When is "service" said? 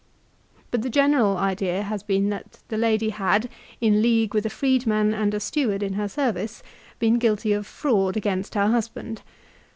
6.09-6.63